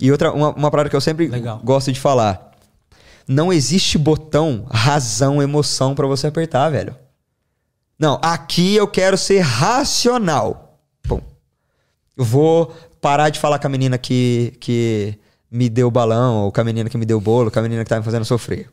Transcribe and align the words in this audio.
E 0.00 0.10
outra, 0.10 0.32
uma, 0.32 0.50
uma 0.50 0.70
parada 0.70 0.90
que 0.90 0.96
eu 0.96 1.00
sempre 1.00 1.28
Legal. 1.28 1.60
gosto 1.62 1.92
de 1.92 2.00
falar. 2.00 2.52
Não 3.26 3.52
existe 3.52 3.96
botão, 3.96 4.66
razão, 4.70 5.42
emoção 5.42 5.94
pra 5.94 6.06
você 6.06 6.26
apertar, 6.26 6.70
velho. 6.70 6.94
Não, 7.98 8.18
aqui 8.22 8.74
eu 8.74 8.86
quero 8.86 9.16
ser 9.16 9.40
racional. 9.40 10.78
Pum. 11.02 11.20
Eu 12.16 12.24
vou 12.24 12.74
parar 13.00 13.30
de 13.30 13.38
falar 13.38 13.58
com 13.58 13.66
a 13.66 13.70
menina 13.70 13.96
que, 13.96 14.54
que 14.60 15.18
me 15.50 15.68
deu 15.68 15.88
o 15.88 15.90
balão, 15.90 16.44
ou 16.44 16.52
com 16.52 16.60
a 16.60 16.64
menina 16.64 16.90
que 16.90 16.98
me 16.98 17.06
deu 17.06 17.18
o 17.18 17.20
bolo, 17.20 17.50
com 17.50 17.58
a 17.58 17.62
menina 17.62 17.84
que 17.84 17.88
tá 17.88 17.98
me 17.98 18.04
fazendo 18.04 18.24
sofrer. 18.24 18.68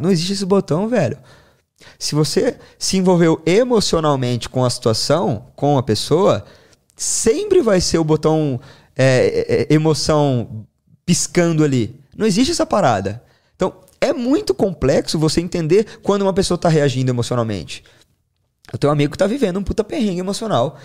Não 0.00 0.10
existe 0.10 0.32
esse 0.32 0.46
botão, 0.46 0.88
velho. 0.88 1.18
Se 1.98 2.14
você 2.14 2.58
se 2.78 2.96
envolveu 2.96 3.40
emocionalmente 3.44 4.48
com 4.48 4.64
a 4.64 4.70
situação, 4.70 5.46
com 5.54 5.76
a 5.76 5.82
pessoa, 5.82 6.44
sempre 6.96 7.60
vai 7.60 7.80
ser 7.80 7.98
o 7.98 8.04
botão 8.04 8.58
é, 8.96 9.66
é, 9.68 9.74
emoção 9.74 10.66
piscando 11.04 11.62
ali. 11.62 12.00
Não 12.16 12.26
existe 12.26 12.50
essa 12.50 12.64
parada. 12.64 13.22
Então, 13.54 13.74
é 14.00 14.12
muito 14.12 14.54
complexo 14.54 15.18
você 15.18 15.40
entender 15.40 15.98
quando 16.02 16.22
uma 16.22 16.32
pessoa 16.32 16.56
tá 16.58 16.68
reagindo 16.68 17.10
emocionalmente. 17.10 17.84
Eu 18.72 18.78
tenho 18.78 18.90
um 18.90 18.94
amigo 18.94 19.12
que 19.12 19.18
tá 19.18 19.26
vivendo 19.26 19.58
um 19.58 19.62
puta 19.62 19.84
perrengue 19.84 20.20
emocional. 20.20 20.78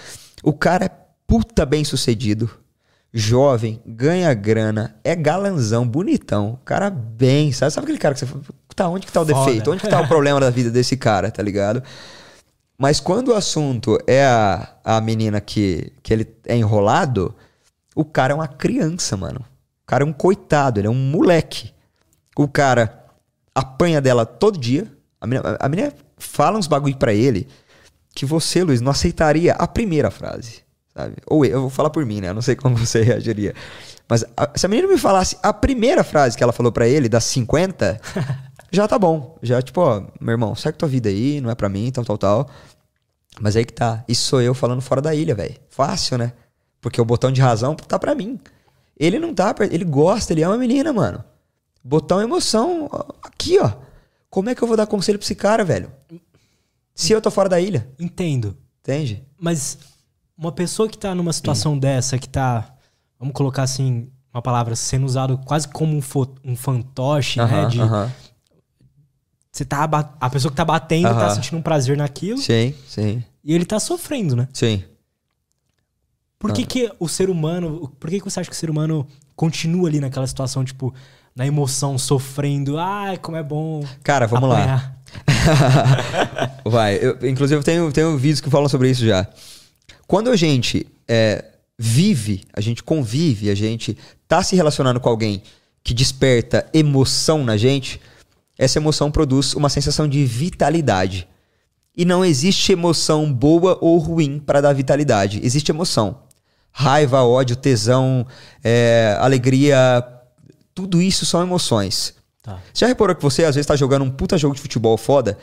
O 0.44 0.54
cara 0.54 0.86
é 0.86 0.92
puta 1.26 1.66
bem 1.66 1.84
sucedido, 1.84 2.50
jovem, 3.14 3.82
ganha 3.86 4.34
grana, 4.34 4.96
é 5.04 5.16
galanzão, 5.16 5.88
bonitão. 5.88 6.54
O 6.54 6.66
cara 6.66 6.90
bem, 6.90 7.52
sabe? 7.52 7.72
Sabe 7.72 7.86
aquele 7.86 7.98
cara 7.98 8.14
que 8.14 8.20
você 8.20 8.26
fala, 8.26 8.44
tá, 8.76 8.88
onde 8.90 9.08
que 9.08 9.12
tá 9.12 9.22
o 9.22 9.26
Foda. 9.26 9.40
defeito? 9.40 9.72
Onde 9.72 9.82
que 9.82 9.90
tá 9.90 10.02
o 10.02 10.08
problema 10.08 10.40
da 10.40 10.50
vida 10.50 10.70
desse 10.70 10.96
cara, 10.96 11.32
tá 11.32 11.42
ligado? 11.42 11.82
Mas 12.78 13.00
quando 13.00 13.30
o 13.30 13.36
assunto 13.36 13.98
é 14.08 14.26
a, 14.26 14.76
a 14.84 15.02
menina 15.02 15.40
que, 15.40 15.92
que 16.02 16.14
ele 16.14 16.28
é 16.46 16.56
enrolado, 16.56 17.36
o 17.96 18.06
cara 18.06 18.34
é 18.34 18.36
uma 18.36 18.48
criança, 18.48 19.16
mano. 19.18 19.40
O 19.84 19.88
cara 19.88 20.04
é 20.04 20.08
um 20.08 20.14
coitado, 20.14 20.80
ele 20.80 20.88
é 20.88 20.90
um 20.92 20.96
moleque. 20.96 21.74
O 22.38 22.48
cara 22.48 23.06
apanha 23.54 24.00
dela 24.02 24.26
todo 24.26 24.58
dia. 24.58 24.92
A 25.20 25.28
menina, 25.28 25.58
a 25.60 25.70
menina 25.70 25.94
fala 26.18 26.58
uns 26.58 26.68
bagulho 26.68 26.96
pra 26.98 27.14
ele 27.14 27.48
que 28.16 28.26
você, 28.26 28.64
Luiz, 28.64 28.82
não 28.82 28.92
aceitaria 28.92 29.54
a 29.54 29.68
primeira 29.68 30.10
frase, 30.12 30.62
sabe? 30.94 31.16
Ou 31.28 31.46
eu, 31.46 31.52
eu 31.52 31.62
vou 31.62 31.70
falar 31.70 31.90
por 31.90 32.06
mim, 32.06 32.22
né? 32.22 32.30
Eu 32.30 32.34
não 32.34 32.42
sei 32.42 32.56
como 32.56 32.76
você 32.76 33.02
reagiria. 33.04 33.54
Mas 34.10 34.24
a- 34.36 34.52
se 34.56 34.66
a 34.66 34.70
menina 34.70 34.88
me 34.88 34.98
falasse 34.98 35.38
a 35.44 35.54
primeira 35.54 36.04
frase 36.04 36.38
que 36.38 36.44
ela 36.44 36.52
falou 36.54 36.72
pra 36.72 36.88
ele, 36.88 37.08
das 37.10 37.24
50, 37.26 38.00
já 38.72 38.88
tá 38.88 38.98
bom. 39.00 39.38
Já, 39.42 39.62
tipo, 39.62 39.82
ó, 39.82 40.02
meu 40.20 40.32
irmão, 40.34 40.56
segue 40.56 40.78
tua 40.78 40.90
vida 40.90 41.10
aí, 41.10 41.40
não 41.42 41.50
é 41.50 41.56
pra 41.56 41.70
mim, 41.70 41.92
tal, 41.92 42.04
tal, 42.06 42.18
tal. 42.18 42.50
Mas 43.40 43.56
aí 43.56 43.66
que 43.66 43.74
tá. 43.74 44.04
Isso 44.08 44.24
sou 44.28 44.42
eu 44.42 44.54
falando 44.54 44.82
fora 44.82 45.02
da 45.02 45.14
ilha, 45.16 45.34
velho. 45.36 45.56
Fácil, 45.70 46.18
né? 46.18 46.34
Porque 46.82 47.00
o 47.00 47.06
botão 47.06 47.32
de 47.32 47.40
razão 47.40 47.76
tá 47.76 47.98
pra 48.00 48.16
mim. 48.16 48.40
Ele 48.98 49.20
não 49.20 49.34
tá, 49.34 49.56
ele 49.72 49.86
gosta, 49.86 50.34
ele 50.34 50.42
é 50.42 50.48
uma 50.48 50.58
menina, 50.58 50.92
mano. 50.92 51.24
Botão 51.84 52.22
emoção, 52.22 52.90
aqui, 53.24 53.58
ó. 53.60 53.72
Como 54.30 54.50
é 54.50 54.56
que 54.56 54.62
eu 54.62 54.68
vou 54.68 54.76
dar 54.78 54.88
conselho 54.88 55.18
pra 55.20 55.26
esse 55.26 55.36
cara, 55.36 55.64
velho? 55.64 55.92
Se 56.94 57.12
eu 57.14 57.22
tô 57.22 57.32
fora 57.32 57.50
da 57.50 57.60
ilha, 57.60 57.88
Entendo. 58.00 58.58
entende? 58.82 59.24
Mas 59.40 59.78
uma 60.38 60.52
pessoa 60.52 60.88
que 60.90 60.98
tá 60.98 61.14
numa 61.16 61.34
situação 61.34 61.78
dessa, 61.78 62.18
que 62.18 62.28
tá, 62.30 62.74
vamos 63.20 63.34
colocar 63.34 63.64
assim, 63.64 64.10
uma 64.34 64.42
palavra 64.42 64.76
sendo 64.76 65.06
usado 65.06 65.38
quase 65.40 65.68
como 65.68 65.96
um, 65.96 66.02
um 66.44 66.56
fantoche, 66.56 67.40
né? 67.40 67.46
Aham, 67.46 67.68
De, 67.68 67.82
aham. 67.82 68.12
você 69.52 69.66
tá, 69.66 69.84
a 70.20 70.30
pessoa 70.30 70.52
que 70.52 70.58
tá 70.58 70.66
batendo 70.66 71.10
tá 71.10 71.30
sentindo 71.32 71.58
um 71.58 71.62
prazer 71.62 71.98
naquilo 71.98 72.38
Sim, 72.38 72.74
sim, 72.88 73.24
e 73.44 73.54
ele 73.54 73.66
tá 73.66 73.80
sofrendo, 73.80 74.36
né? 74.36 74.48
sim. 74.54 74.84
Por 76.42 76.54
que, 76.54 76.66
que 76.66 76.92
o 77.00 77.08
ser 77.08 77.30
humano. 77.30 77.94
Por 78.00 78.10
que, 78.10 78.18
que 78.20 78.26
você 78.26 78.40
acha 78.40 78.50
que 78.50 78.56
o 78.56 78.60
ser 78.60 78.70
humano 78.70 79.08
continua 79.36 79.88
ali 79.88 80.00
naquela 80.00 80.26
situação, 80.26 80.66
tipo, 80.66 80.92
na 81.36 81.46
emoção, 81.46 82.00
sofrendo? 82.00 82.80
Ai, 82.80 83.18
como 83.18 83.38
é 83.38 83.44
bom. 83.44 83.86
Cara, 84.04 84.26
vamos 84.26 84.50
lá. 84.50 84.58
apanhar. 84.58 84.98
Vai. 86.66 86.98
Eu, 87.00 87.18
inclusive, 87.30 87.60
eu 87.60 87.64
tenho, 87.64 87.92
tenho 87.92 88.18
vídeos 88.18 88.42
que 88.42 88.50
falam 88.50 88.68
sobre 88.68 88.90
isso 88.90 89.06
já. 89.06 89.28
Quando 90.08 90.32
a 90.32 90.36
gente 90.36 90.88
é, 91.08 91.46
vive, 91.78 92.44
a 92.54 92.60
gente 92.60 92.82
convive, 92.82 93.52
a 93.52 93.56
gente 93.56 93.96
tá 94.28 94.42
se 94.42 94.56
relacionando 94.56 95.00
com 95.00 95.10
alguém 95.10 95.44
que 95.84 95.94
desperta 95.94 96.66
emoção 96.74 97.44
na 97.44 97.56
gente, 97.56 98.02
essa 98.58 98.80
emoção 98.80 99.12
produz 99.12 99.54
uma 99.54 99.70
sensação 99.70 100.08
de 100.08 100.26
vitalidade. 100.26 101.28
E 101.96 102.04
não 102.04 102.26
existe 102.26 102.72
emoção 102.72 103.32
boa 103.32 103.78
ou 103.80 104.00
ruim 104.00 104.40
para 104.40 104.62
dar 104.62 104.74
vitalidade. 104.74 105.40
Existe 105.44 105.72
emoção. 105.72 106.31
Raiva, 106.72 107.24
ódio, 107.24 107.56
tesão, 107.56 108.26
é, 108.64 109.18
alegria, 109.20 110.04
tudo 110.74 111.02
isso 111.02 111.26
são 111.26 111.42
emoções. 111.42 112.14
Tá. 112.42 112.60
Você 112.74 112.86
já 112.86 112.88
reparou 112.88 113.16
que 113.16 113.22
você 113.22 113.44
às 113.44 113.56
vezes 113.56 113.68
tá 113.68 113.76
jogando 113.76 114.04
um 114.04 114.10
puta 114.10 114.38
jogo 114.38 114.56
de 114.56 114.62
futebol 114.62 114.98
foda 114.98 115.38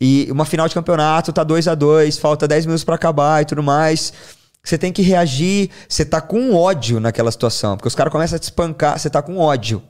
e 0.00 0.28
uma 0.30 0.44
final 0.44 0.68
de 0.68 0.74
campeonato 0.74 1.32
tá 1.32 1.42
2 1.42 1.68
a 1.68 1.74
2 1.74 2.18
falta 2.18 2.46
10 2.46 2.66
minutos 2.66 2.84
pra 2.84 2.94
acabar 2.94 3.42
e 3.42 3.44
tudo 3.44 3.62
mais. 3.62 4.12
Você 4.62 4.76
tem 4.76 4.92
que 4.92 5.02
reagir, 5.02 5.70
você 5.88 6.04
tá 6.04 6.20
com 6.20 6.54
ódio 6.54 7.00
naquela 7.00 7.30
situação, 7.30 7.76
porque 7.76 7.88
os 7.88 7.94
caras 7.94 8.12
começam 8.12 8.36
a 8.36 8.38
te 8.38 8.44
espancar, 8.44 8.98
você 8.98 9.08
tá 9.08 9.22
com 9.22 9.38
ódio. 9.38 9.82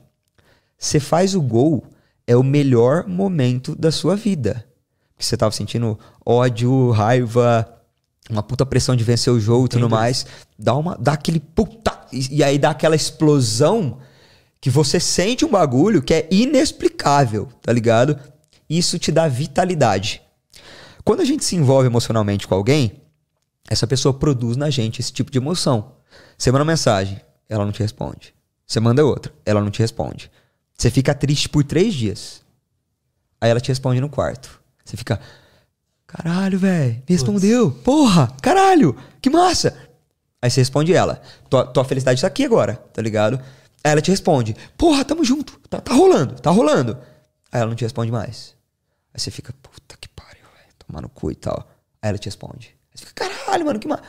Você 0.77 0.99
faz 0.99 1.35
o 1.35 1.41
gol, 1.41 1.83
é 2.25 2.35
o 2.37 2.43
melhor 2.43 3.05
momento 3.05 3.75
da 3.75 3.91
sua 3.91 4.15
vida. 4.15 4.65
Porque 5.11 5.25
você 5.25 5.35
tava 5.35 5.51
sentindo 5.51 5.99
ódio, 6.25 6.91
raiva, 6.91 7.67
uma 8.29 8.41
puta 8.41 8.65
pressão 8.65 8.95
de 8.95 9.03
vencer 9.03 9.33
o 9.33 9.39
jogo 9.39 9.65
e 9.65 9.69
tudo 9.69 9.89
mais. 9.89 10.25
Dá 10.61 10.75
uma 10.75 10.97
dá 10.97 11.13
aquele 11.13 11.39
puta 11.39 11.97
e, 12.11 12.37
e 12.37 12.43
aí 12.43 12.59
dá 12.59 12.71
aquela 12.71 12.95
explosão 12.95 13.99
que 14.59 14.69
você 14.69 14.99
sente 14.99 15.45
um 15.45 15.49
bagulho 15.49 16.01
que 16.01 16.13
é 16.13 16.27
inexplicável, 16.29 17.47
tá 17.61 17.71
ligado? 17.71 18.19
Isso 18.69 18.99
te 18.99 19.11
dá 19.11 19.27
vitalidade. 19.27 20.21
Quando 21.05 21.21
a 21.21 21.25
gente 21.25 21.45
se 21.45 21.55
envolve 21.55 21.87
emocionalmente 21.87 22.45
com 22.45 22.55
alguém, 22.55 23.01
essa 23.69 23.87
pessoa 23.87 24.13
produz 24.13 24.57
na 24.57 24.69
gente 24.69 24.99
esse 24.99 25.13
tipo 25.13 25.31
de 25.31 25.37
emoção. 25.37 25.93
Você 26.37 26.51
manda 26.51 26.63
uma 26.63 26.71
mensagem, 26.71 27.21
ela 27.47 27.63
não 27.65 27.71
te 27.71 27.79
responde. 27.79 28.33
Você 28.67 28.79
manda 28.79 29.05
outra, 29.05 29.33
ela 29.45 29.61
não 29.61 29.71
te 29.71 29.79
responde. 29.79 30.29
Você 30.77 30.91
fica 30.91 31.15
triste 31.15 31.47
por 31.49 31.63
três 31.63 31.93
dias. 31.93 32.41
Aí 33.39 33.49
ela 33.49 33.59
te 33.59 33.69
responde 33.69 34.01
no 34.01 34.09
quarto. 34.09 34.59
Você 34.83 34.97
fica, 34.97 35.19
caralho, 36.05 36.59
velho, 36.59 36.95
me 36.95 37.15
respondeu. 37.15 37.71
Porra, 37.71 38.35
caralho, 38.41 38.95
que 39.21 39.29
massa. 39.29 39.88
Aí 40.41 40.49
você 40.49 40.61
responde 40.61 40.93
ela, 40.93 41.21
tua, 41.49 41.65
tua 41.65 41.83
felicidade 41.83 42.21
tá 42.21 42.27
aqui 42.27 42.45
agora, 42.45 42.75
tá 42.93 43.01
ligado? 43.01 43.35
Aí 43.83 43.91
ela 43.91 44.01
te 44.01 44.09
responde, 44.11 44.55
porra, 44.77 45.03
tamo 45.03 45.23
junto, 45.23 45.59
tá, 45.69 45.79
tá 45.81 45.93
rolando, 45.93 46.35
tá 46.35 46.49
rolando. 46.49 46.97
Aí 47.51 47.59
ela 47.61 47.69
não 47.69 47.75
te 47.75 47.83
responde 47.83 48.11
mais. 48.11 48.55
Aí 49.13 49.19
você 49.19 49.31
fica, 49.31 49.53
puta 49.61 49.97
que 49.99 50.07
pariu, 50.09 50.43
velho, 50.55 50.73
tomar 50.87 51.01
no 51.01 51.09
cu 51.09 51.31
e 51.31 51.35
tal. 51.35 51.67
Aí 52.01 52.09
ela 52.09 52.17
te 52.17 52.25
responde. 52.25 52.75
Aí 52.91 52.97
você 52.99 53.05
fica, 53.05 53.27
caralho, 53.29 53.65
mano, 53.65 53.79
que 53.79 53.87
ma... 53.87 53.99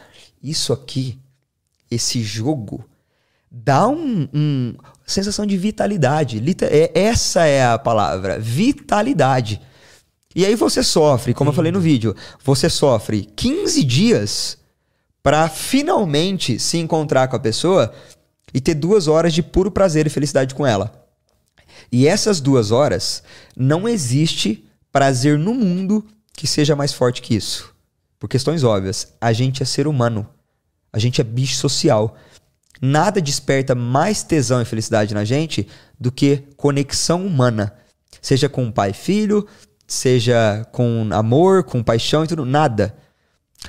Isso 0.42 0.72
aqui, 0.72 1.18
esse 1.90 2.22
jogo, 2.22 2.84
dá 3.50 3.88
um, 3.88 4.28
um- 4.32 4.74
sensação 5.06 5.44
de 5.44 5.56
vitalidade. 5.56 6.40
É, 6.70 6.92
essa 6.94 7.44
é 7.44 7.64
a 7.64 7.78
palavra, 7.78 8.38
vitalidade. 8.38 9.60
E 10.34 10.46
aí 10.46 10.54
você 10.54 10.82
sofre, 10.84 11.34
como 11.34 11.50
eu 11.50 11.54
falei 11.54 11.72
no 11.72 11.80
vídeo, 11.80 12.14
você 12.44 12.70
sofre 12.70 13.22
15 13.34 13.82
dias 13.82 14.58
pra 15.22 15.48
finalmente 15.48 16.58
se 16.58 16.78
encontrar 16.78 17.28
com 17.28 17.36
a 17.36 17.40
pessoa 17.40 17.92
e 18.52 18.60
ter 18.60 18.74
duas 18.74 19.06
horas 19.06 19.32
de 19.32 19.42
puro 19.42 19.70
prazer 19.70 20.06
e 20.06 20.10
felicidade 20.10 20.54
com 20.54 20.66
ela. 20.66 21.06
E 21.90 22.06
essas 22.06 22.40
duas 22.40 22.70
horas, 22.70 23.22
não 23.56 23.88
existe 23.88 24.64
prazer 24.92 25.38
no 25.38 25.54
mundo 25.54 26.06
que 26.32 26.46
seja 26.46 26.76
mais 26.76 26.92
forte 26.92 27.22
que 27.22 27.34
isso. 27.34 27.74
Por 28.18 28.28
questões 28.28 28.64
óbvias. 28.64 29.12
A 29.20 29.32
gente 29.32 29.62
é 29.62 29.66
ser 29.66 29.86
humano. 29.86 30.28
A 30.92 30.98
gente 30.98 31.20
é 31.20 31.24
bicho 31.24 31.56
social. 31.56 32.16
Nada 32.80 33.20
desperta 33.20 33.74
mais 33.74 34.22
tesão 34.22 34.60
e 34.60 34.64
felicidade 34.64 35.14
na 35.14 35.24
gente 35.24 35.66
do 35.98 36.10
que 36.10 36.44
conexão 36.56 37.26
humana. 37.26 37.74
Seja 38.22 38.48
com 38.48 38.70
pai 38.70 38.90
e 38.90 38.94
filho, 38.94 39.46
seja 39.86 40.66
com 40.72 41.08
amor, 41.12 41.64
com 41.64 41.82
paixão 41.82 42.24
e 42.24 42.28
tudo. 42.28 42.44
Nada. 42.44 42.94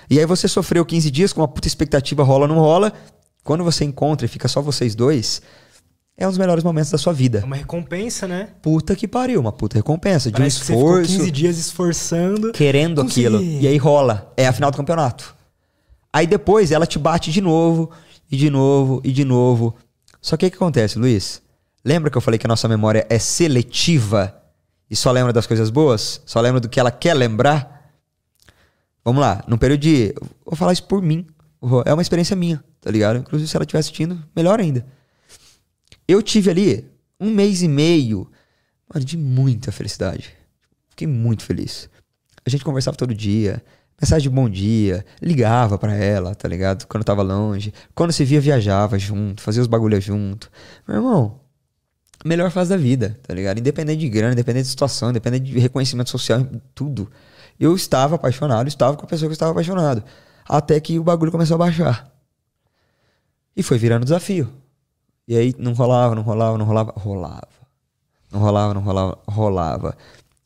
E 0.10 0.20
aí 0.20 0.26
você 0.26 0.48
sofreu 0.48 0.86
15 0.86 1.10
dias 1.12 1.34
com 1.34 1.42
uma 1.42 1.48
puta 1.48 1.68
expectativa, 1.68 2.24
rola 2.24 2.44
ou 2.46 2.48
não 2.48 2.60
rola. 2.60 2.94
Quando 3.44 3.64
você 3.64 3.84
encontra 3.84 4.26
e 4.26 4.30
fica 4.30 4.48
só 4.48 4.62
vocês 4.62 4.94
dois, 4.96 5.42
é 6.18 6.26
um 6.28 6.30
dos 6.30 6.38
melhores 6.38 6.64
momentos 6.64 6.92
da 6.92 6.98
sua 6.98 7.12
É 7.14 7.16
vida. 7.16 7.44
uma 7.46 7.56
recompensa, 7.56 8.28
né? 8.28 8.50
Puta 8.62 8.96
que 8.96 9.08
pariu, 9.08 9.40
uma 9.40 9.52
puta 9.52 9.78
recompensa, 9.78 10.30
de 10.30 10.38
Parece 10.38 10.58
um 10.58 10.60
que 10.60 10.66
você 10.68 10.74
ficou 10.74 11.02
esforço, 11.02 11.18
15 11.20 11.32
dias 11.32 11.58
esforçando. 11.58 12.52
querendo 12.52 13.02
Consegui. 13.04 13.26
aquilo. 13.28 13.42
E 13.44 13.68
aí 13.68 13.78
rola. 13.78 14.32
É 14.38 14.48
a 14.48 14.54
final 14.54 14.70
do 14.72 14.78
campeonato. 14.78 15.36
Aí 16.14 16.28
depois 16.28 16.72
ela 16.72 16.86
te 16.86 17.00
bate 17.00 17.32
de 17.32 17.42
novo, 17.42 17.90
e 18.32 18.38
de 18.38 18.50
novo, 18.50 19.02
e 19.04 19.12
de 19.12 19.26
novo. 19.26 19.76
Só 20.22 20.38
que 20.38 20.46
o 20.46 20.50
que 20.52 20.56
acontece, 20.56 21.00
Luiz? 21.00 21.42
Lembra 21.84 22.12
que 22.12 22.18
eu 22.18 22.22
falei 22.22 22.38
que 22.38 22.46
a 22.46 22.50
nossa 22.50 22.68
memória 22.68 23.08
é 23.10 23.18
seletiva 23.18 24.36
e 24.90 24.96
só 24.96 25.12
lembra 25.12 25.34
das 25.34 25.48
coisas 25.48 25.70
boas? 25.70 26.22
Só 26.26 26.40
lembra 26.40 26.60
do 26.60 26.70
que 26.70 26.80
ela 26.80 26.92
quer 26.92 27.14
lembrar? 27.16 27.81
Vamos 29.04 29.22
lá, 29.22 29.44
num 29.48 29.58
período 29.58 29.82
de. 29.82 30.14
Vou 30.46 30.56
falar 30.56 30.74
isso 30.74 30.84
por 30.84 31.02
mim. 31.02 31.26
É 31.86 31.94
uma 31.94 32.02
experiência 32.02 32.36
minha, 32.36 32.64
tá 32.80 32.90
ligado? 32.90 33.20
Inclusive, 33.20 33.50
se 33.50 33.56
ela 33.56 33.64
estiver 33.64 33.80
assistindo, 33.80 34.24
melhor 34.36 34.60
ainda. 34.60 34.86
Eu 36.08 36.22
tive 36.22 36.50
ali 36.50 36.92
um 37.20 37.30
mês 37.30 37.62
e 37.62 37.68
meio, 37.68 38.30
mano, 38.92 39.06
de 39.06 39.18
muita 39.18 39.72
felicidade. 39.72 40.34
Fiquei 40.90 41.08
muito 41.08 41.44
feliz. 41.44 41.90
A 42.46 42.50
gente 42.50 42.64
conversava 42.64 42.98
todo 42.98 43.14
dia, 43.14 43.64
mensagem 44.02 44.24
de 44.24 44.36
bom 44.36 44.50
dia, 44.50 45.06
ligava 45.22 45.78
para 45.78 45.96
ela, 45.96 46.34
tá 46.34 46.48
ligado? 46.48 46.88
Quando 46.88 47.04
tava 47.04 47.22
longe. 47.22 47.72
Quando 47.94 48.12
se 48.12 48.26
via, 48.26 48.42
viajava 48.42 48.98
junto, 48.98 49.42
fazia 49.42 49.62
os 49.62 49.68
bagulhos 49.68 50.04
junto. 50.04 50.50
Meu 50.88 50.98
irmão, 50.98 51.40
melhor 52.26 52.50
fase 52.50 52.72
da 52.72 52.78
vida, 52.78 53.20
tá 53.22 53.34
ligado? 53.34 53.60
Independente 53.60 54.00
de 54.00 54.10
grana, 54.10 54.34
independente 54.34 54.64
de 54.64 54.70
situação, 54.70 55.12
independente 55.12 55.46
de 55.46 55.60
reconhecimento 55.60 56.10
social, 56.10 56.46
tudo. 56.74 57.10
Eu 57.62 57.76
estava 57.76 58.16
apaixonado, 58.16 58.68
estava 58.68 58.98
com 58.98 59.06
a 59.06 59.08
pessoa 59.08 59.28
que 59.28 59.34
eu 59.34 59.34
estava 59.34 59.52
apaixonado. 59.52 60.04
Até 60.50 60.80
que 60.80 60.98
o 60.98 61.04
bagulho 61.04 61.32
começou 61.32 61.54
a 61.54 61.60
baixar. 61.60 62.12
E 63.56 63.62
foi 63.62 63.78
virando 63.78 64.04
desafio. 64.04 64.52
E 65.28 65.38
aí 65.38 65.54
não 65.60 65.74
rolava, 65.74 66.16
não 66.16 66.24
rolava, 66.24 66.58
não 66.58 66.66
rolava. 66.66 66.92
Rolava. 66.98 67.48
Não 68.32 68.40
rolava, 68.40 68.74
não 68.74 68.82
rolava, 68.82 69.20
rolava. 69.28 69.98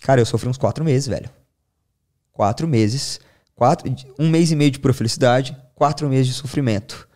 Cara, 0.02 0.20
eu 0.20 0.26
sofri 0.26 0.50
uns 0.50 0.58
quatro 0.58 0.84
meses, 0.84 1.08
velho. 1.08 1.30
Quatro 2.34 2.68
meses. 2.68 3.22
Quatro, 3.56 3.90
um 4.20 4.30
mês 4.30 4.52
e 4.52 4.56
meio 4.58 4.72
de 4.72 4.80
pura 4.80 4.94
felicidade, 4.94 5.56
quatro 5.74 6.10
meses 6.10 6.28
de 6.28 6.34
sofrimento. 6.34 7.08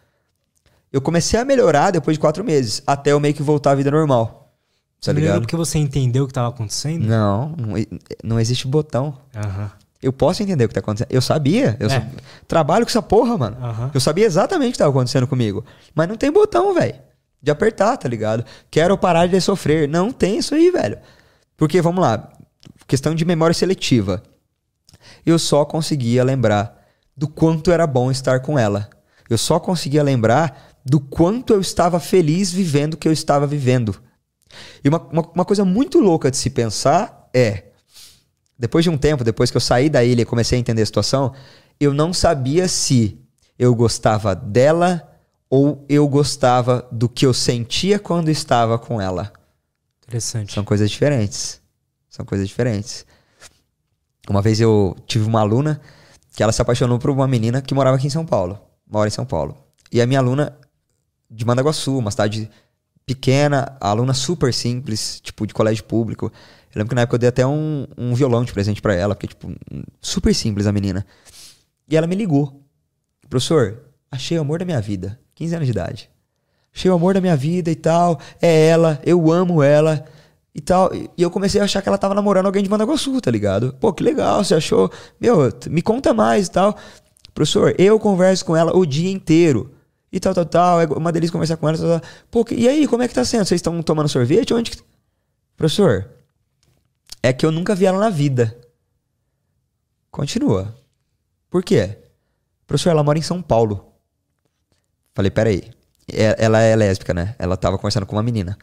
Eu 0.93 1.01
comecei 1.01 1.37
a 1.37 1.43
melhorar 1.43 1.91
depois 1.91 2.15
de 2.15 2.21
quatro 2.21 2.41
meses, 2.41 2.81
até 2.87 3.11
eu 3.11 3.19
meio 3.19 3.33
que 3.33 3.43
voltar 3.43 3.71
à 3.71 3.75
vida 3.75 3.91
normal. 3.91 4.55
Tá 5.01 5.11
ligado? 5.11 5.41
porque 5.41 5.57
você 5.57 5.77
entendeu 5.77 6.23
o 6.23 6.27
que 6.27 6.31
estava 6.31 6.47
acontecendo? 6.47 7.05
Não, 7.05 7.49
não, 7.57 7.73
não 8.23 8.39
existe 8.39 8.65
botão. 8.65 9.17
Aham. 9.35 9.71
Eu 10.01 10.13
posso 10.13 10.41
entender 10.41 10.63
o 10.63 10.67
que 10.67 10.73
tá 10.73 10.79
acontecendo. 10.79 11.07
Eu 11.11 11.21
sabia. 11.21 11.75
Eu 11.79 11.89
É. 11.89 12.07
trabalho 12.47 12.85
com 12.85 12.89
essa 12.89 13.01
porra, 13.01 13.37
mano. 13.37 13.57
Aham. 13.61 13.91
Eu 13.93 13.99
sabia 13.99 14.25
exatamente 14.25 14.69
o 14.69 14.71
que 14.73 14.77
tava 14.77 14.91
acontecendo 14.91 15.27
comigo. 15.27 15.65
Mas 15.93 16.07
não 16.07 16.15
tem 16.15 16.31
botão, 16.31 16.73
velho. 16.73 16.95
De 17.41 17.51
apertar, 17.51 17.97
tá 17.97 18.07
ligado? 18.07 18.45
Quero 18.71 18.97
parar 18.97 19.27
de 19.27 19.39
sofrer. 19.41 19.87
Não 19.89 20.11
tem 20.11 20.37
isso 20.37 20.55
aí, 20.55 20.71
velho. 20.71 20.97
Porque, 21.57 21.81
vamos 21.81 22.01
lá. 22.01 22.31
Questão 22.87 23.13
de 23.13 23.25
memória 23.25 23.53
seletiva. 23.53 24.23
Eu 25.25 25.37
só 25.37 25.65
conseguia 25.65 26.23
lembrar 26.23 26.77
do 27.15 27.27
quanto 27.27 27.71
era 27.71 27.85
bom 27.85 28.09
estar 28.09 28.39
com 28.39 28.57
ela. 28.57 28.89
Eu 29.29 29.37
só 29.37 29.59
conseguia 29.59 30.01
lembrar 30.01 30.69
do 30.85 30.99
quanto 30.99 31.53
eu 31.53 31.59
estava 31.59 31.99
feliz 31.99 32.51
vivendo 32.51 32.93
o 32.93 32.97
que 32.97 33.07
eu 33.07 33.11
estava 33.11 33.45
vivendo. 33.45 33.95
E 34.83 34.87
uma, 34.89 34.99
uma, 35.11 35.21
uma 35.35 35.45
coisa 35.45 35.63
muito 35.65 35.99
louca 35.99 36.31
de 36.31 36.37
se 36.37 36.49
pensar 36.49 37.29
é 37.33 37.63
depois 38.59 38.83
de 38.83 38.89
um 38.89 38.97
tempo, 38.97 39.23
depois 39.23 39.49
que 39.49 39.55
eu 39.55 39.61
saí 39.61 39.89
da 39.89 40.03
ilha 40.03 40.21
e 40.21 40.25
comecei 40.25 40.57
a 40.57 40.59
entender 40.59 40.81
a 40.81 40.85
situação, 40.85 41.33
eu 41.79 41.93
não 41.93 42.11
sabia 42.11 42.67
se 42.67 43.17
eu 43.57 43.73
gostava 43.73 44.35
dela 44.35 45.09
ou 45.49 45.85
eu 45.87 46.05
gostava 46.09 46.85
do 46.91 47.07
que 47.07 47.25
eu 47.25 47.33
sentia 47.33 47.97
quando 47.97 48.29
estava 48.29 48.77
com 48.77 48.99
ela. 48.99 49.31
Interessante. 50.05 50.53
São 50.53 50.65
coisas 50.65 50.91
diferentes. 50.91 51.61
São 52.09 52.25
coisas 52.25 52.47
diferentes. 52.47 53.05
Uma 54.29 54.41
vez 54.41 54.59
eu 54.59 54.95
tive 55.07 55.25
uma 55.25 55.39
aluna 55.39 55.79
que 56.35 56.43
ela 56.43 56.51
se 56.51 56.61
apaixonou 56.61 56.99
por 56.99 57.09
uma 57.09 57.27
menina 57.27 57.61
que 57.61 57.73
morava 57.73 57.95
aqui 57.95 58.07
em 58.07 58.11
São 58.11 58.25
Paulo. 58.25 58.59
Mora 58.85 59.07
em 59.07 59.11
São 59.11 59.25
Paulo. 59.25 59.57
E 59.91 60.01
a 60.01 60.05
minha 60.05 60.19
aluna 60.19 60.55
de 61.31 61.45
Mandaguaçu, 61.45 61.97
uma 61.97 62.11
cidade 62.11 62.49
pequena, 63.15 63.75
aluna 63.79 64.13
super 64.13 64.53
simples, 64.53 65.19
tipo, 65.19 65.47
de 65.47 65.53
colégio 65.53 65.83
público. 65.83 66.27
Eu 66.27 66.79
lembro 66.79 66.89
que 66.89 66.95
na 66.95 67.01
época 67.01 67.15
eu 67.15 67.19
dei 67.19 67.29
até 67.29 67.45
um, 67.45 67.87
um 67.97 68.13
violão 68.13 68.43
de 68.43 68.53
presente 68.53 68.81
pra 68.81 68.93
ela, 68.93 69.15
porque, 69.15 69.27
tipo, 69.27 69.51
super 69.99 70.33
simples 70.35 70.67
a 70.67 70.71
menina. 70.71 71.03
E 71.89 71.97
ela 71.97 72.05
me 72.05 72.15
ligou. 72.15 72.63
Professor, 73.27 73.79
achei 74.11 74.37
o 74.37 74.41
amor 74.41 74.59
da 74.59 74.65
minha 74.65 74.79
vida. 74.79 75.19
15 75.33 75.55
anos 75.55 75.67
de 75.67 75.71
idade. 75.71 76.09
Achei 76.75 76.91
o 76.91 76.93
amor 76.93 77.15
da 77.15 77.21
minha 77.21 77.35
vida 77.35 77.71
e 77.71 77.75
tal. 77.75 78.19
É 78.39 78.67
ela, 78.67 79.01
eu 79.03 79.31
amo 79.31 79.63
ela 79.63 80.05
e 80.53 80.61
tal. 80.61 80.91
E 80.93 81.09
eu 81.17 81.31
comecei 81.31 81.59
a 81.59 81.63
achar 81.63 81.81
que 81.81 81.89
ela 81.89 81.97
tava 81.97 82.13
namorando 82.13 82.45
alguém 82.45 82.61
de 82.61 82.69
Mandaguaçu, 82.69 83.19
tá 83.19 83.31
ligado? 83.31 83.75
Pô, 83.79 83.91
que 83.91 84.03
legal, 84.03 84.43
você 84.43 84.53
achou? 84.53 84.91
Meu, 85.19 85.51
me 85.67 85.81
conta 85.81 86.13
mais 86.13 86.45
e 86.45 86.51
tal. 86.51 86.77
Professor, 87.33 87.73
eu 87.79 87.99
converso 87.99 88.45
com 88.45 88.55
ela 88.55 88.77
o 88.77 88.85
dia 88.85 89.09
inteiro. 89.11 89.78
E 90.11 90.19
tal, 90.19 90.33
tal, 90.33 90.45
tal. 90.45 90.81
É 90.81 90.85
uma 90.85 91.11
delícia 91.11 91.31
conversar 91.31 91.57
com 91.57 91.67
ela. 91.69 91.77
Tal, 91.77 91.99
tal. 91.99 92.09
Pô, 92.31 92.45
e 92.51 92.67
aí, 92.67 92.87
como 92.87 93.03
é 93.03 93.07
que 93.07 93.13
tá 93.13 93.23
sendo? 93.23 93.45
Vocês 93.45 93.59
estão 93.59 93.81
tomando 93.83 94.09
sorvete? 94.09 94.53
Onde 94.53 94.71
que... 94.71 94.77
Professor, 95.55 96.09
é 97.21 97.33
que 97.33 97.45
eu 97.45 97.51
nunca 97.51 97.75
vi 97.75 97.85
ela 97.85 97.99
na 97.99 98.09
vida. 98.09 98.57
Continua. 100.11 100.75
Por 101.49 101.63
quê? 101.63 101.97
Professor, 102.65 102.89
ela 102.91 103.03
mora 103.03 103.19
em 103.19 103.21
São 103.21 103.41
Paulo. 103.41 103.93
Falei, 105.13 105.29
peraí. 105.31 105.63
É- 106.11 106.35
Ela 106.43 106.59
é 106.61 106.75
lésbica, 106.75 107.13
né? 107.13 107.35
Ela 107.37 107.57
tava 107.57 107.77
conversando 107.77 108.05
com 108.05 108.15
uma 108.15 108.23
menina. 108.23 108.57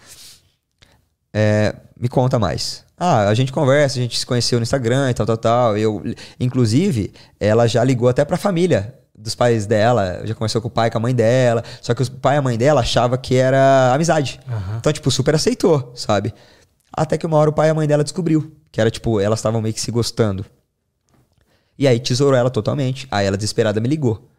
É, 1.32 1.74
me 1.98 2.08
conta 2.08 2.38
mais. 2.38 2.84
Ah, 2.96 3.28
a 3.28 3.34
gente 3.34 3.52
conversa, 3.52 3.98
a 3.98 4.02
gente 4.02 4.18
se 4.18 4.24
conheceu 4.24 4.58
no 4.58 4.62
Instagram 4.62 5.10
e 5.10 5.14
tal, 5.14 5.26
tal, 5.26 5.36
tal. 5.36 5.76
Eu, 5.76 6.02
inclusive, 6.40 7.12
ela 7.38 7.66
já 7.66 7.84
ligou 7.84 8.08
até 8.08 8.24
pra 8.24 8.38
família 8.38 8.94
dos 9.26 9.34
pais 9.34 9.66
dela, 9.66 10.22
já 10.24 10.34
conversou 10.34 10.62
com 10.62 10.68
o 10.68 10.70
pai, 10.70 10.88
com 10.88 10.98
a 10.98 11.00
mãe 11.00 11.14
dela. 11.14 11.64
Só 11.82 11.92
que 11.94 12.02
o 12.02 12.10
pai 12.12 12.36
e 12.36 12.38
a 12.38 12.42
mãe 12.42 12.56
dela 12.56 12.80
achavam 12.80 13.18
que 13.18 13.34
era 13.34 13.92
amizade. 13.92 14.40
Aham. 14.48 14.76
Então, 14.78 14.92
tipo, 14.92 15.10
super 15.10 15.34
aceitou, 15.34 15.92
sabe? 15.96 16.32
Até 16.92 17.18
que 17.18 17.26
uma 17.26 17.36
hora 17.36 17.50
o 17.50 17.52
pai 17.52 17.68
e 17.68 17.70
a 17.70 17.74
mãe 17.74 17.88
dela 17.88 18.04
descobriu 18.04 18.52
que 18.70 18.80
era, 18.80 18.88
tipo, 18.90 19.20
elas 19.20 19.40
estavam 19.40 19.60
meio 19.60 19.74
que 19.74 19.80
se 19.80 19.90
gostando. 19.90 20.46
E 21.76 21.88
aí 21.88 21.98
tesourou 21.98 22.38
ela 22.38 22.50
totalmente. 22.50 23.08
Aí 23.10 23.26
ela 23.26 23.36
desesperada 23.36 23.80
me 23.80 23.88
ligou. 23.88 24.30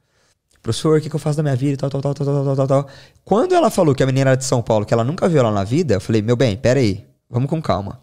Professor, 0.63 0.98
o 0.98 1.01
que, 1.01 1.10
que 1.10 1.16
eu 1.16 1.19
faço 1.19 1.36
da 1.38 1.44
minha 1.44 1.56
vida? 1.56 1.74
e 1.74 1.78
Tal, 1.78 1.89
tal, 1.89 2.01
tal, 2.01 2.13
tal, 2.13 2.25
tal, 2.25 2.44
tal, 2.44 2.56
tal, 2.56 2.68
tal. 2.68 2.88
Quando 3.25 3.54
ela 3.54 3.69
falou 3.69 3.94
que 3.94 4.01
a 4.01 4.06
menina 4.06 4.31
era 4.31 4.38
de 4.38 4.45
São 4.45 4.62
Paulo, 4.62 4.86
que 4.86 4.94
ela 4.94 5.04
nunca 5.04 5.28
viu 5.28 5.39
ela 5.39 5.51
na 5.51 5.63
vida, 5.63 5.95
eu 5.95 6.01
falei, 6.01 6.22
meu 6.22 6.36
bem, 6.38 6.56
pera 6.56 6.80
aí, 6.80 7.06
vamos 7.30 7.50
com 7.50 7.62
calma. 7.62 8.00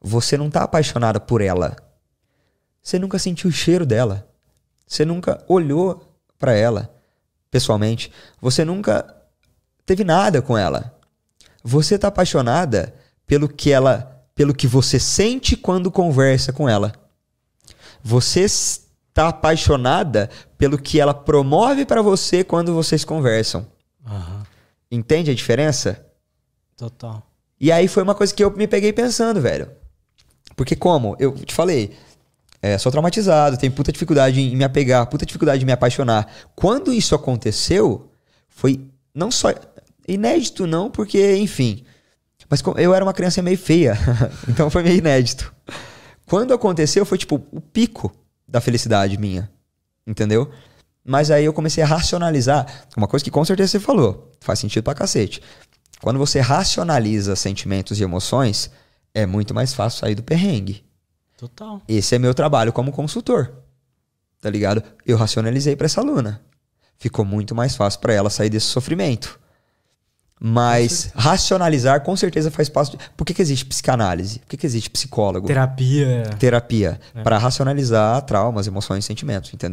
Você 0.00 0.36
não 0.36 0.50
tá 0.50 0.64
apaixonada 0.64 1.20
por 1.20 1.40
ela. 1.40 1.76
Você 2.82 2.98
nunca 2.98 3.18
sentiu 3.18 3.50
o 3.50 3.52
cheiro 3.52 3.86
dela. 3.86 4.29
Você 4.90 5.04
nunca 5.04 5.42
olhou 5.46 6.18
pra 6.36 6.52
ela 6.52 6.92
pessoalmente. 7.48 8.10
Você 8.40 8.64
nunca 8.64 9.06
teve 9.86 10.02
nada 10.02 10.42
com 10.42 10.58
ela. 10.58 10.98
Você 11.62 11.96
tá 11.96 12.08
apaixonada 12.08 12.92
pelo 13.24 13.48
que 13.48 13.70
ela, 13.70 14.26
pelo 14.34 14.52
que 14.52 14.66
você 14.66 14.98
sente 14.98 15.56
quando 15.56 15.92
conversa 15.92 16.52
com 16.52 16.68
ela. 16.68 16.92
Você 18.02 18.40
está 18.40 19.28
apaixonada 19.28 20.28
pelo 20.58 20.76
que 20.76 20.98
ela 20.98 21.14
promove 21.14 21.86
pra 21.86 22.02
você 22.02 22.42
quando 22.42 22.74
vocês 22.74 23.04
conversam. 23.04 23.64
Aham. 24.04 24.42
Entende 24.90 25.30
a 25.30 25.34
diferença? 25.34 26.04
Total. 26.76 27.22
E 27.60 27.70
aí 27.70 27.86
foi 27.86 28.02
uma 28.02 28.14
coisa 28.14 28.34
que 28.34 28.42
eu 28.42 28.50
me 28.50 28.66
peguei 28.66 28.92
pensando, 28.92 29.40
velho. 29.40 29.70
Porque 30.56 30.74
como? 30.74 31.14
Eu 31.20 31.32
te 31.36 31.54
falei, 31.54 31.96
é, 32.62 32.76
sou 32.76 32.92
traumatizado, 32.92 33.56
tenho 33.56 33.72
puta 33.72 33.90
dificuldade 33.90 34.40
em 34.40 34.54
me 34.54 34.64
apegar, 34.64 35.06
puta 35.06 35.24
dificuldade 35.24 35.62
em 35.62 35.66
me 35.66 35.72
apaixonar. 35.72 36.30
Quando 36.54 36.92
isso 36.92 37.14
aconteceu, 37.14 38.10
foi 38.48 38.86
não 39.14 39.30
só 39.30 39.54
inédito 40.06 40.66
não, 40.66 40.90
porque, 40.90 41.36
enfim, 41.36 41.84
mas 42.48 42.62
eu 42.76 42.94
era 42.94 43.04
uma 43.04 43.14
criança 43.14 43.40
meio 43.40 43.56
feia, 43.56 43.96
então 44.48 44.68
foi 44.68 44.82
meio 44.82 44.98
inédito. 44.98 45.54
Quando 46.26 46.52
aconteceu, 46.52 47.06
foi 47.06 47.16
tipo 47.16 47.42
o 47.50 47.60
pico 47.60 48.12
da 48.46 48.60
felicidade 48.60 49.16
minha, 49.16 49.50
entendeu? 50.06 50.50
Mas 51.04 51.30
aí 51.30 51.44
eu 51.44 51.52
comecei 51.52 51.82
a 51.82 51.86
racionalizar, 51.86 52.66
uma 52.96 53.08
coisa 53.08 53.24
que 53.24 53.30
com 53.30 53.44
certeza 53.44 53.72
você 53.72 53.80
falou, 53.80 54.32
faz 54.40 54.58
sentido 54.58 54.82
pra 54.82 54.94
cacete. 54.94 55.40
Quando 56.02 56.18
você 56.18 56.40
racionaliza 56.40 57.34
sentimentos 57.36 58.00
e 58.00 58.02
emoções, 58.02 58.70
é 59.14 59.26
muito 59.26 59.54
mais 59.54 59.72
fácil 59.72 60.00
sair 60.00 60.14
do 60.14 60.22
perrengue. 60.22 60.84
Total. 61.40 61.80
Esse 61.88 62.14
é 62.14 62.18
meu 62.18 62.34
trabalho 62.34 62.72
como 62.72 62.92
consultor. 62.92 63.50
Tá 64.42 64.50
ligado? 64.50 64.82
Eu 65.06 65.16
racionalizei 65.16 65.74
pra 65.74 65.86
essa 65.86 66.00
aluna. 66.02 66.40
Ficou 66.98 67.24
muito 67.24 67.54
mais 67.54 67.74
fácil 67.74 67.98
pra 68.00 68.12
ela 68.12 68.28
sair 68.28 68.50
desse 68.50 68.66
sofrimento. 68.66 69.40
Mas 70.42 71.10
racionalizar 71.14 72.02
com 72.02 72.16
certeza 72.16 72.50
faz 72.50 72.68
parte. 72.70 72.96
de- 72.96 73.10
Por 73.14 73.26
que, 73.26 73.34
que 73.34 73.42
existe 73.42 73.64
psicanálise? 73.66 74.38
Por 74.38 74.48
que, 74.48 74.56
que 74.56 74.66
existe 74.66 74.88
psicólogo? 74.88 75.46
Terapia. 75.46 76.22
Terapia. 76.38 77.00
Pra 77.22 77.36
racionalizar 77.36 78.22
traumas, 78.22 78.66
emoções 78.66 79.04
e 79.04 79.06
sentimentos, 79.06 79.52
entendeu? 79.52 79.68